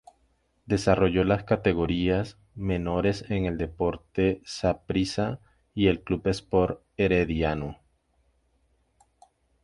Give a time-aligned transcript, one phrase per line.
[0.65, 5.39] Desarrolló las categorías menores en el Deportivo Saprissa
[5.75, 7.77] y en el Club Sport Herediano.